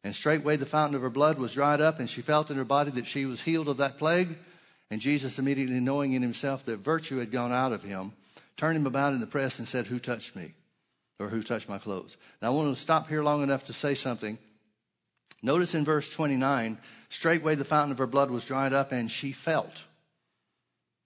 [0.05, 2.64] And straightway the fountain of her blood was dried up, and she felt in her
[2.64, 4.37] body that she was healed of that plague.
[4.90, 8.12] And Jesus, immediately knowing in himself that virtue had gone out of him,
[8.57, 10.53] turned him about in the press and said, Who touched me?
[11.18, 12.16] Or who touched my clothes?
[12.42, 14.38] Now I want to stop here long enough to say something.
[15.42, 19.33] Notice in verse 29, straightway the fountain of her blood was dried up, and she
[19.33, 19.85] felt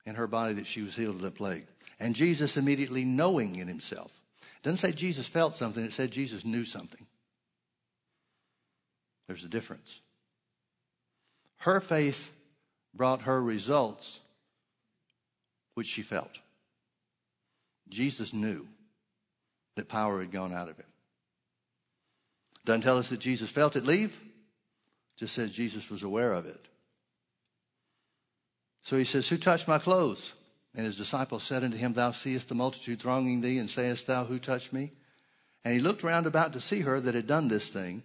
[0.07, 1.67] in her body that she was healed of the plague.
[2.01, 6.45] And Jesus, immediately knowing in himself, it doesn't say Jesus felt something, it said Jesus
[6.45, 7.07] knew something.
[9.29, 10.01] There's a difference.
[11.59, 12.31] Her faith
[12.95, 14.21] brought her results,
[15.75, 16.39] which she felt.
[17.89, 18.67] Jesus knew
[19.77, 20.87] that power had gone out of him.
[22.65, 24.19] Doesn't tell us that Jesus felt it leave,
[25.17, 26.69] just says Jesus was aware of it.
[28.83, 30.33] So he says, Who touched my clothes?
[30.75, 34.25] And his disciples said unto him, Thou seest the multitude thronging thee, and sayest thou,
[34.25, 34.93] Who touched me?
[35.65, 38.03] And he looked round about to see her that had done this thing.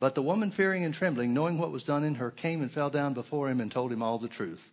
[0.00, 2.90] But the woman, fearing and trembling, knowing what was done in her, came and fell
[2.90, 4.72] down before him and told him all the truth.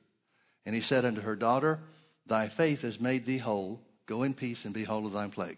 [0.65, 1.79] And he said unto her, Daughter,
[2.25, 3.81] thy faith has made thee whole.
[4.05, 5.57] Go in peace and be whole of thy plague.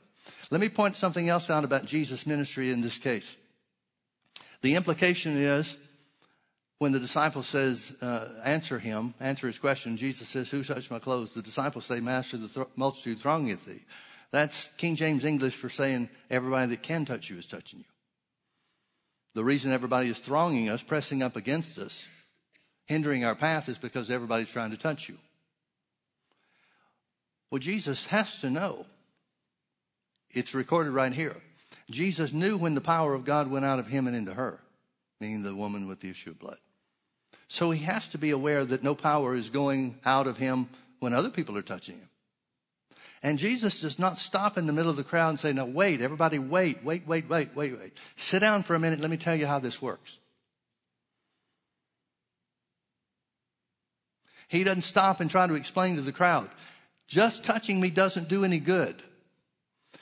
[0.52, 3.36] Let me point something else out about Jesus' ministry in this case.
[4.62, 5.78] The implication is
[6.80, 11.00] when the disciple says, uh, answer him, answer his question, Jesus says, Who touched my
[11.00, 11.32] clothes?
[11.32, 13.82] The disciples say, Master, the th- multitude throngeth thee.
[14.32, 17.86] That's King James English for saying everybody that can touch you is touching you.
[19.36, 22.06] The reason everybody is thronging us, pressing up against us,
[22.86, 25.18] hindering our path is because everybody's trying to touch you.
[27.52, 28.86] Well, Jesus has to know.
[30.32, 31.36] It's recorded right here.
[31.90, 34.60] Jesus knew when the power of God went out of him and into her,
[35.20, 36.58] meaning the woman with the issue of blood.
[37.48, 41.14] So he has to be aware that no power is going out of him when
[41.14, 42.10] other people are touching him.
[43.22, 46.00] And Jesus does not stop in the middle of the crowd and say, Now wait,
[46.00, 47.98] everybody wait, wait, wait, wait, wait, wait.
[48.16, 49.02] Sit down for a minute.
[49.02, 50.18] Let me tell you how this works.
[54.48, 56.50] He doesn't stop and try to explain to the crowd.
[57.08, 59.02] Just touching me doesn't do any good.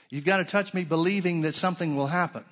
[0.10, 2.46] You've got to touch me believing that something will happen.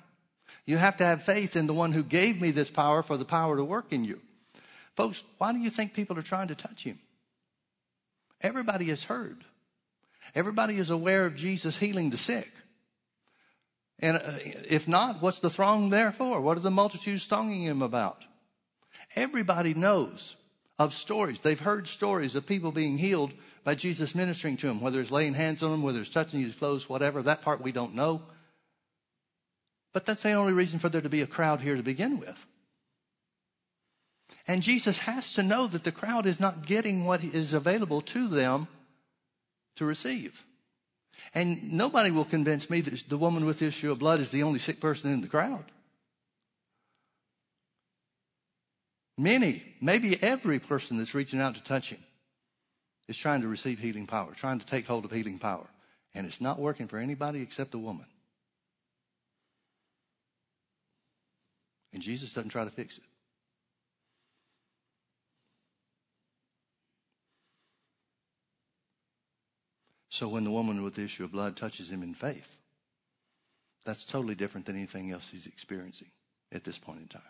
[0.66, 3.24] You have to have faith in the one who gave me this power for the
[3.24, 4.20] power to work in you.
[4.96, 6.98] Folks, why do you think people are trying to touch him?
[8.40, 9.44] Everybody has heard.
[10.34, 12.50] Everybody is aware of Jesus healing the sick.
[14.00, 14.20] And uh,
[14.68, 16.40] if not, what's the throng there for?
[16.40, 18.24] What are the multitudes thronging him about?
[19.14, 20.36] Everybody knows
[20.78, 21.40] of stories.
[21.40, 23.32] They've heard stories of people being healed
[23.66, 26.54] by Jesus ministering to him, whether it's laying hands on him, whether it's touching his
[26.54, 27.20] clothes, whatever.
[27.20, 28.22] That part we don't know.
[29.92, 32.46] But that's the only reason for there to be a crowd here to begin with.
[34.46, 38.28] And Jesus has to know that the crowd is not getting what is available to
[38.28, 38.68] them
[39.74, 40.44] to receive.
[41.34, 44.44] And nobody will convince me that the woman with the issue of blood is the
[44.44, 45.64] only sick person in the crowd.
[49.18, 52.05] Many, maybe every person that's reaching out to touch him
[53.08, 55.66] is trying to receive healing power, trying to take hold of healing power.
[56.14, 58.06] And it's not working for anybody except the woman.
[61.92, 63.04] And Jesus doesn't try to fix it.
[70.08, 72.56] So when the woman with the issue of blood touches him in faith,
[73.84, 76.10] that's totally different than anything else he's experiencing
[76.52, 77.22] at this point in time.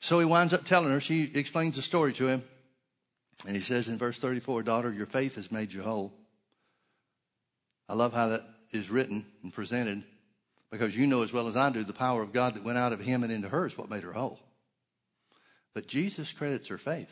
[0.00, 2.44] So he winds up telling her, she explains the story to him.
[3.46, 6.12] And he says in verse 34, Daughter, your faith has made you whole.
[7.88, 10.02] I love how that is written and presented
[10.70, 12.92] because you know as well as I do the power of God that went out
[12.92, 14.40] of him and into her is what made her whole.
[15.74, 17.10] But Jesus credits her faith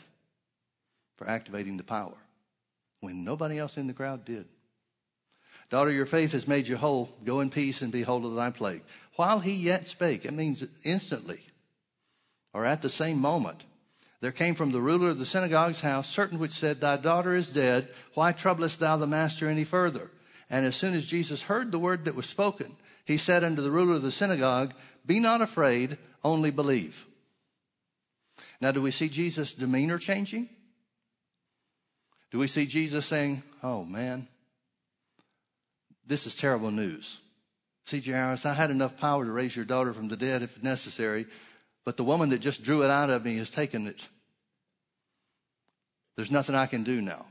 [1.17, 2.17] for activating the power
[3.01, 4.47] when nobody else in the crowd did.
[5.71, 7.11] Daughter, your faith has made you whole.
[7.25, 8.83] Go in peace and be whole of thy plague.
[9.17, 11.41] While he yet spake, it means instantly
[12.53, 13.65] or at the same moment,
[14.23, 17.51] there came from the ruler of the synagogue's house certain which said, Thy daughter is
[17.51, 17.89] dead.
[18.15, 20.13] Why troublest thou the master any further?
[20.49, 23.71] And as soon as Jesus heard the word that was spoken, he said unto the
[23.71, 27.05] ruler of the synagogue, Be not afraid, only believe.
[28.61, 30.49] Now, do we see Jesus' demeanor changing?
[32.31, 34.29] Do we see Jesus saying, Oh man,
[36.07, 37.19] this is terrible news?
[37.87, 38.13] C.J.
[38.13, 41.27] Harris, I had enough power to raise your daughter from the dead if necessary,
[41.85, 44.09] but the woman that just drew it out of me has taken it.
[46.17, 47.27] There's nothing I can do now.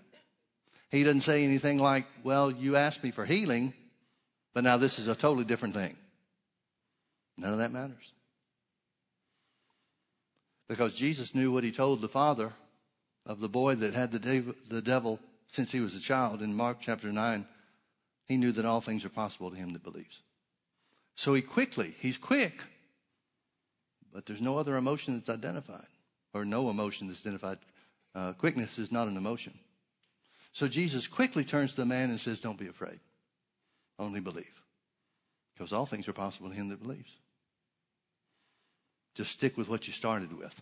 [0.89, 3.73] He doesn't say anything like, Well, you asked me for healing,
[4.53, 5.95] but now this is a totally different thing.
[7.37, 8.13] None of that matters.
[10.67, 12.53] Because Jesus knew what he told the father
[13.25, 15.19] of the boy that had the, the devil
[15.51, 17.45] since he was a child in Mark chapter 9,
[18.27, 20.21] he knew that all things are possible to him that believes.
[21.15, 22.63] So he quickly, he's quick,
[24.13, 25.88] but there's no other emotion that's identified,
[26.34, 27.58] or no emotion that's identified.
[28.13, 29.58] Uh, quickness is not an emotion.
[30.54, 33.00] So Jesus quickly turns to the man and says, Don't be afraid,
[33.97, 34.62] only believe.
[35.54, 37.12] Because all things are possible to him that believes.
[39.15, 40.62] Just stick with what you started with.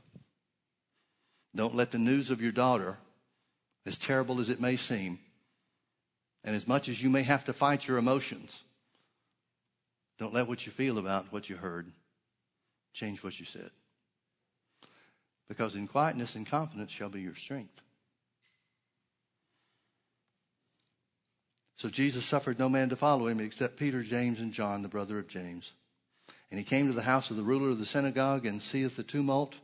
[1.56, 2.98] Don't let the news of your daughter,
[3.86, 5.20] as terrible as it may seem,
[6.44, 8.62] and as much as you may have to fight your emotions,
[10.20, 11.92] don't let what you feel about what you heard
[12.94, 13.70] change what you said.
[15.48, 17.82] Because in quietness and confidence shall be your strength.
[21.76, 25.18] So Jesus suffered no man to follow him except Peter, James, and John, the brother
[25.18, 25.72] of James.
[26.52, 29.04] And he came to the house of the ruler of the synagogue and seeth the
[29.04, 29.56] tumult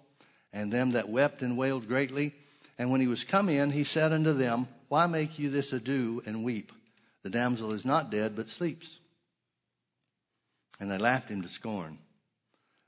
[0.54, 2.34] and them that wept and wailed greatly.
[2.78, 6.22] And when he was come in, he said unto them, Why make you this ado
[6.26, 6.72] and weep?
[7.24, 9.00] The damsel is not dead, but sleeps.
[10.80, 11.98] And they laughed him to scorn.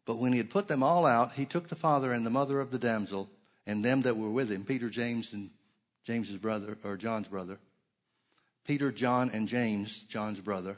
[0.07, 2.61] But when he had put them all out, he took the father and the mother
[2.61, 3.29] of the damsel
[3.67, 5.49] and them that were with him, Peter, James, and
[6.05, 7.59] James's brother, or John's brother.
[8.65, 10.77] Peter, John, and James, John's brother.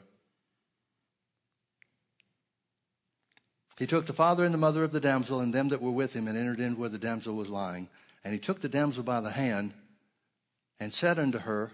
[3.78, 6.12] He took the father and the mother of the damsel and them that were with
[6.12, 7.88] him and entered in where the damsel was lying.
[8.24, 9.72] And he took the damsel by the hand
[10.80, 11.70] and said unto her,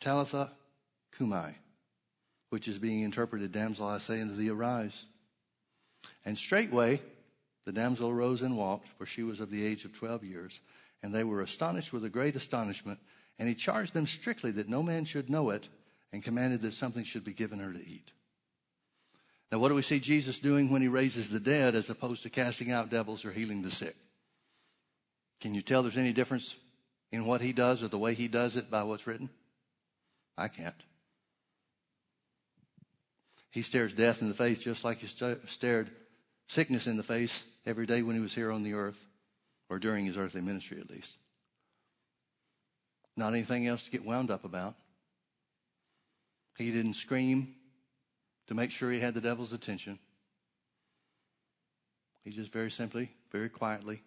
[0.00, 0.52] Talitha
[1.16, 1.58] cumi,
[2.48, 5.04] which is being interpreted, Damsel, I say unto thee, arise.
[6.24, 7.00] And straightway
[7.64, 10.60] the damsel arose and walked, for she was of the age of twelve years.
[11.02, 13.00] And they were astonished with a great astonishment.
[13.38, 15.68] And he charged them strictly that no man should know it,
[16.12, 18.12] and commanded that something should be given her to eat.
[19.52, 22.30] Now, what do we see Jesus doing when he raises the dead as opposed to
[22.30, 23.96] casting out devils or healing the sick?
[25.40, 26.56] Can you tell there's any difference
[27.12, 29.28] in what he does or the way he does it by what's written?
[30.38, 30.74] I can't.
[33.56, 35.90] He stares death in the face just like he stared
[36.46, 39.02] sickness in the face every day when he was here on the earth,
[39.70, 41.16] or during his earthly ministry at least.
[43.16, 44.74] Not anything else to get wound up about.
[46.58, 47.54] He didn't scream
[48.48, 49.98] to make sure he had the devil's attention.
[52.24, 54.02] He just very simply, very quietly,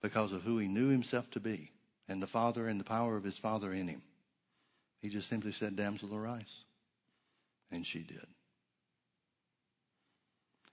[0.00, 1.72] because of who he knew himself to be
[2.06, 4.02] and the Father and the power of his Father in him.
[5.00, 6.63] He just simply said, Damsel, arise.
[7.70, 8.26] And she did.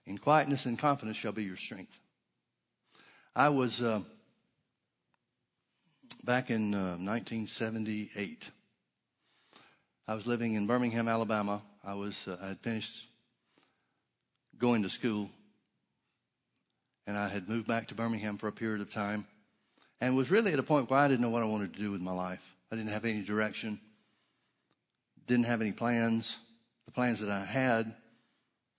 [0.06, 1.98] In quietness and confidence shall be your strength.
[3.34, 4.00] I was uh,
[6.24, 8.50] back in uh, 1978.
[10.08, 11.62] I was living in Birmingham, Alabama.
[11.84, 13.06] I was uh, I had finished
[14.58, 15.30] going to school,
[17.06, 19.26] and I had moved back to Birmingham for a period of time,
[20.00, 21.90] and was really at a point where I didn't know what I wanted to do
[21.90, 22.42] with my life.
[22.70, 23.80] I didn't have any direction.
[25.26, 26.36] Didn't have any plans.
[26.86, 27.94] The plans that I had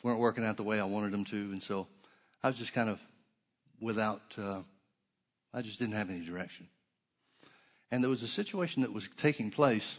[0.03, 1.87] weren't working out the way I wanted them to, and so
[2.43, 2.99] I was just kind of
[3.79, 4.21] without.
[4.37, 4.61] Uh,
[5.53, 6.67] I just didn't have any direction.
[7.91, 9.97] And there was a situation that was taking place.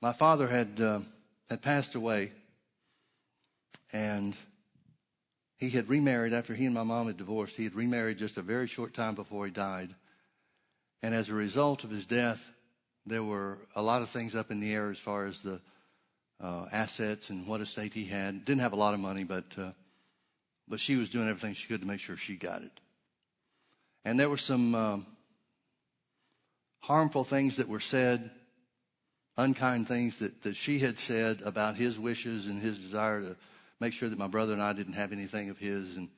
[0.00, 1.00] My father had uh,
[1.50, 2.32] had passed away,
[3.92, 4.34] and
[5.58, 7.56] he had remarried after he and my mom had divorced.
[7.56, 9.94] He had remarried just a very short time before he died,
[11.02, 12.50] and as a result of his death,
[13.04, 15.60] there were a lot of things up in the air as far as the
[16.42, 18.44] uh, assets and what estate he had.
[18.44, 19.70] Didn't have a lot of money, but uh,
[20.68, 22.80] but she was doing everything she could to make sure she got it.
[24.04, 25.06] And there were some um,
[26.80, 28.30] harmful things that were said,
[29.36, 33.36] unkind things that, that she had said about his wishes and his desire to
[33.80, 36.08] make sure that my brother and I didn't have anything of his, and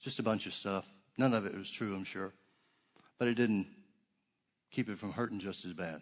[0.00, 0.86] just a bunch of stuff.
[1.18, 2.32] None of it was true, I'm sure,
[3.18, 3.66] but it didn't
[4.70, 6.00] keep it from hurting just as bad.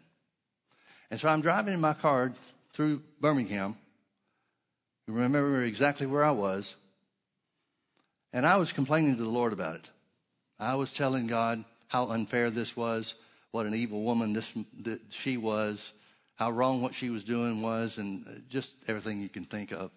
[1.11, 2.33] And so I'm driving in my car
[2.73, 3.77] through Birmingham.
[5.07, 6.75] You remember exactly where I was.
[8.33, 9.89] And I was complaining to the Lord about it.
[10.59, 13.15] I was telling God how unfair this was,
[13.51, 14.53] what an evil woman this
[15.09, 15.93] she was,
[16.37, 19.91] how wrong what she was doing was, and just everything you can think of,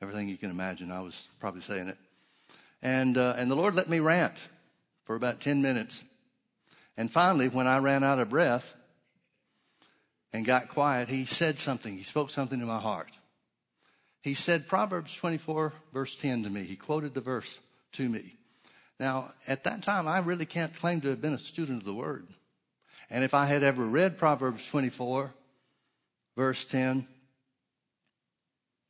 [0.00, 0.90] everything you can imagine.
[0.90, 1.98] I was probably saying it.
[2.82, 4.34] And, uh, and the Lord let me rant
[5.04, 6.02] for about 10 minutes.
[6.96, 8.72] And finally, when I ran out of breath,
[10.34, 11.96] and got quiet, he said something.
[11.96, 13.12] He spoke something to my heart.
[14.20, 16.64] He said Proverbs 24, verse 10 to me.
[16.64, 17.60] He quoted the verse
[17.92, 18.34] to me.
[18.98, 21.94] Now, at that time, I really can't claim to have been a student of the
[21.94, 22.26] word.
[23.10, 25.32] And if I had ever read Proverbs 24,
[26.36, 27.06] verse 10,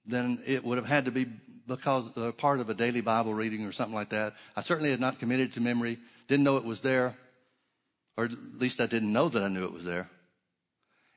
[0.07, 1.27] then it would have had to be
[1.67, 4.35] because uh, part of a daily Bible reading or something like that.
[4.57, 7.17] I certainly had not committed to memory, didn't know it was there,
[8.17, 10.09] or at least I didn't know that I knew it was there.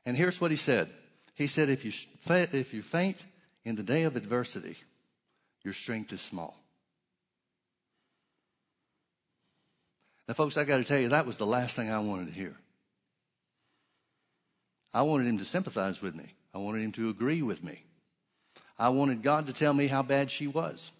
[0.08, 0.88] And here's what he said.
[1.34, 1.92] He said, if you,
[2.30, 3.18] if you faint
[3.66, 4.78] in the day of adversity,
[5.62, 6.56] your strength is small.
[10.26, 12.32] Now, folks, I got to tell you, that was the last thing I wanted to
[12.32, 12.56] hear.
[14.94, 16.32] I wanted him to sympathize with me.
[16.54, 17.84] I wanted him to agree with me.
[18.78, 20.90] I wanted God to tell me how bad she was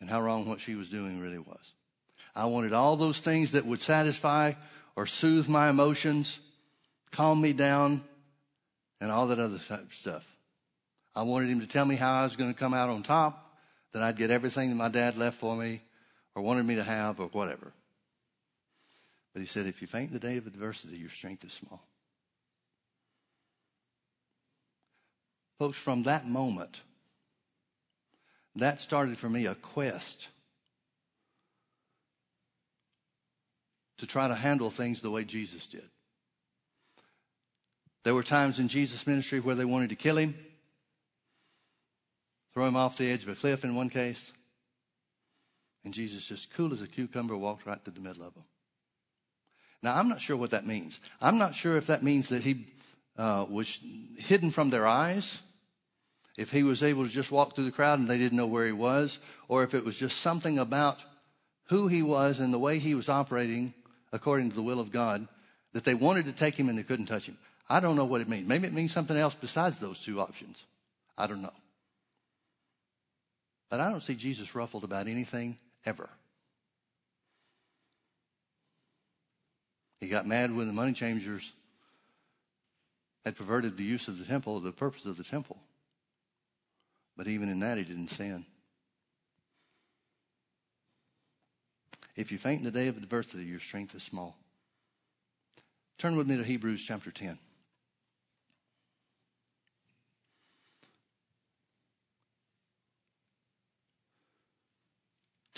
[0.00, 1.72] and how wrong what she was doing really was.
[2.34, 4.54] I wanted all those things that would satisfy
[4.96, 6.40] or soothe my emotions
[7.10, 8.02] calm me down,
[9.00, 10.26] and all that other type stuff.
[11.14, 13.56] I wanted him to tell me how I was going to come out on top,
[13.92, 15.80] that I'd get everything that my dad left for me
[16.34, 17.72] or wanted me to have or whatever.
[19.32, 21.82] But he said, if you faint in the day of adversity, your strength is small.
[25.58, 26.82] Folks, from that moment,
[28.54, 30.28] that started for me a quest
[33.98, 35.88] to try to handle things the way Jesus did.
[38.04, 40.34] There were times in Jesus' ministry where they wanted to kill him,
[42.54, 44.32] throw him off the edge of a cliff in one case.
[45.84, 48.44] And Jesus, just cool as a cucumber, walked right to the middle of them.
[49.82, 51.00] Now, I'm not sure what that means.
[51.20, 52.66] I'm not sure if that means that he
[53.16, 53.80] uh, was
[54.16, 55.38] hidden from their eyes,
[56.36, 58.66] if he was able to just walk through the crowd and they didn't know where
[58.66, 59.18] he was,
[59.48, 60.98] or if it was just something about
[61.64, 63.74] who he was and the way he was operating
[64.12, 65.26] according to the will of God
[65.72, 67.36] that they wanted to take him and they couldn't touch him.
[67.68, 68.48] I don't know what it means.
[68.48, 70.62] Maybe it means something else besides those two options.
[71.16, 71.52] I don't know.
[73.70, 76.08] But I don't see Jesus ruffled about anything ever.
[80.00, 81.52] He got mad when the money changers
[83.24, 85.58] had perverted the use of the temple, the purpose of the temple.
[87.16, 88.46] But even in that, he didn't sin.
[92.16, 94.36] If you faint in the day of adversity, your strength is small.
[95.98, 97.38] Turn with me to Hebrews chapter 10.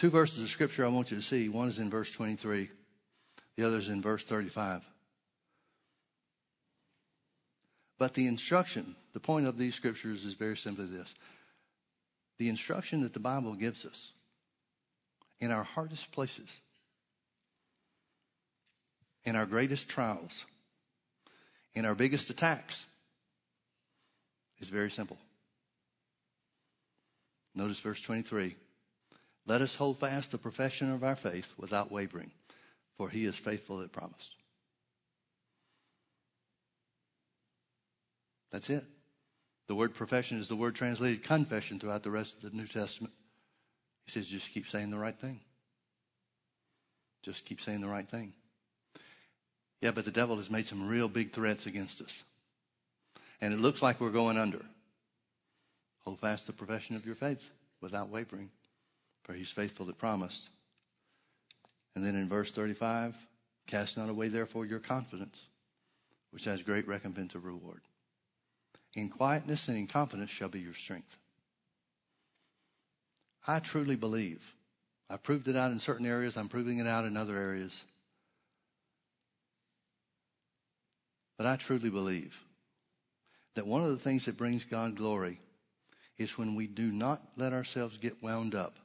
[0.01, 1.51] Two verses of scripture I want you to see.
[1.51, 2.71] One is in verse 23,
[3.59, 4.83] the other is in verse 35.
[7.99, 11.15] But the instruction, the point of these scriptures is very simply this
[12.39, 14.13] the instruction that the Bible gives us
[15.39, 16.49] in our hardest places,
[19.27, 20.47] in our greatest trials,
[21.75, 22.87] in our biggest attacks
[24.61, 25.19] is very simple.
[27.55, 28.57] Notice verse 23.
[29.51, 32.31] Let us hold fast the profession of our faith without wavering,
[32.97, 34.37] for he is faithful that promised.
[38.53, 38.85] That's it.
[39.67, 43.13] The word profession is the word translated confession throughout the rest of the New Testament.
[44.05, 45.41] He says, just keep saying the right thing.
[47.25, 48.33] Just keep saying the right thing.
[49.81, 52.23] Yeah, but the devil has made some real big threats against us.
[53.41, 54.65] And it looks like we're going under.
[56.05, 58.51] Hold fast the profession of your faith without wavering,
[59.23, 60.49] for he's faithful that promised.
[61.95, 63.17] And then in verse 35,
[63.67, 65.41] cast not away therefore your confidence,
[66.31, 67.81] which has great recompense of reward.
[68.95, 71.17] In quietness and in confidence shall be your strength.
[73.47, 74.55] I truly believe.
[75.09, 77.85] I proved it out in certain areas, I'm proving it out in other areas.
[81.37, 82.39] But I truly believe
[83.55, 85.41] that one of the things that brings God glory
[86.19, 88.77] is when we do not let ourselves get wound up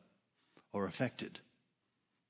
[0.76, 1.40] or affected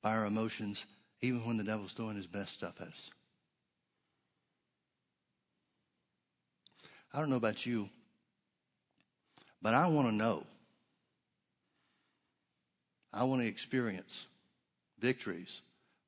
[0.04, 0.86] by our emotions,
[1.20, 3.10] even when the devil's doing his best stuff at us.
[7.12, 7.90] I don't know about you,
[9.64, 10.44] but I want to know
[13.12, 14.28] I want to experience
[15.00, 15.62] victories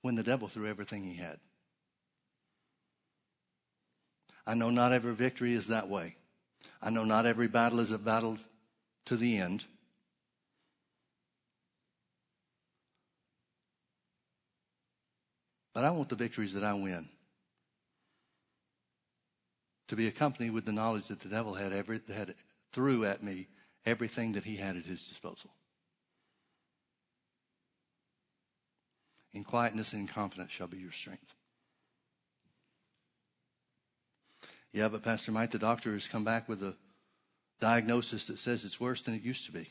[0.04, 1.40] when the devil threw everything he had.
[4.46, 6.18] I know not every victory is that way.
[6.84, 8.38] I know not every battle is a battle
[9.06, 9.66] to the end.
[15.78, 17.08] But I want the victories that I win
[19.90, 22.34] to be accompanied with the knowledge that the devil had, every, had
[22.74, 23.48] threw at me
[23.86, 25.52] everything that he had at his disposal.
[29.34, 31.36] In quietness and confidence shall be your strength.
[34.74, 36.76] Yeah, but Pastor Mike, the doctor has come back with a
[37.60, 39.70] diagnosis that says it's worse than it used to be.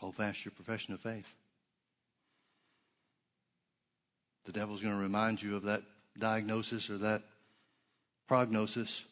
[0.00, 1.32] Hold fast your profession of faith.
[4.44, 5.82] The devil's going to remind you of that
[6.18, 7.22] diagnosis or that
[8.26, 9.04] prognosis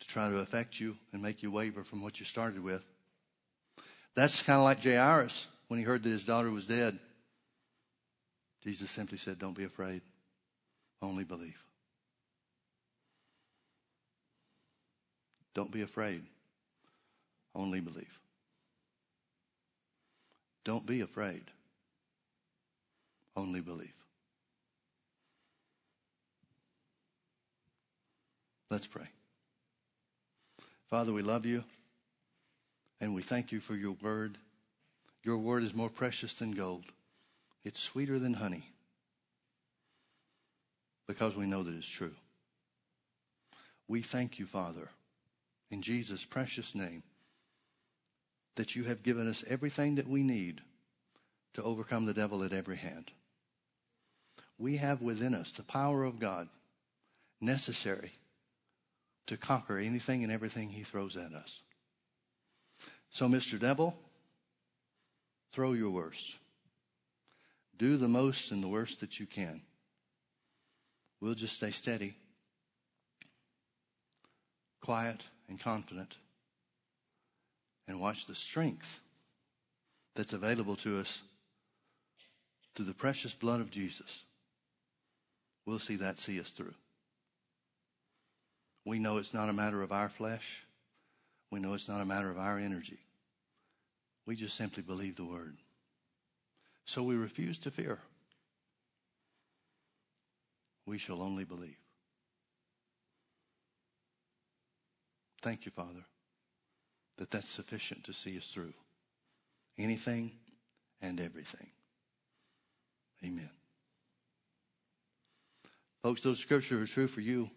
[0.00, 2.82] to try to affect you and make you waver from what you started with.
[4.14, 6.98] That's kind of like Jairus when he heard that his daughter was dead.
[8.64, 10.02] Jesus simply said, Don't be afraid,
[11.02, 11.62] only believe.
[15.54, 16.22] Don't be afraid,
[17.54, 18.18] only believe.
[20.64, 21.44] Don't be afraid,
[23.36, 23.97] only believe.
[28.70, 29.06] Let's pray.
[30.90, 31.64] Father, we love you
[33.00, 34.38] and we thank you for your word.
[35.24, 36.84] Your word is more precious than gold.
[37.64, 38.64] It's sweeter than honey
[41.06, 42.14] because we know that it's true.
[43.88, 44.90] We thank you, Father,
[45.70, 47.02] in Jesus' precious name,
[48.56, 50.60] that you have given us everything that we need
[51.54, 53.10] to overcome the devil at every hand.
[54.58, 56.48] We have within us the power of God
[57.40, 58.12] necessary
[59.28, 61.62] to conquer anything and everything he throws at us.
[63.10, 63.58] So, Mr.
[63.58, 63.96] Devil,
[65.52, 66.36] throw your worst.
[67.78, 69.62] Do the most and the worst that you can.
[71.20, 72.14] We'll just stay steady,
[74.80, 76.16] quiet, and confident,
[77.86, 79.00] and watch the strength
[80.14, 81.20] that's available to us
[82.74, 84.24] through the precious blood of Jesus.
[85.66, 86.74] We'll see that see us through.
[88.88, 90.64] We know it's not a matter of our flesh.
[91.50, 92.98] We know it's not a matter of our energy.
[94.24, 95.58] We just simply believe the word.
[96.86, 97.98] So we refuse to fear.
[100.86, 101.76] We shall only believe.
[105.42, 106.06] Thank you, Father,
[107.18, 108.72] that that's sufficient to see us through
[109.76, 110.32] anything
[111.02, 111.68] and everything.
[113.22, 113.50] Amen.
[116.02, 117.50] Folks, those scriptures are true for you.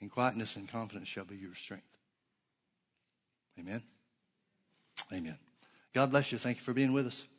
[0.00, 1.84] And quietness and confidence shall be your strength.
[3.58, 3.82] Amen.
[5.12, 5.38] Amen.
[5.94, 6.38] God bless you.
[6.38, 7.26] Thank you for being with us.